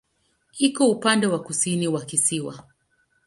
[0.57, 2.67] Iko upande wa kusini wa kisiwa.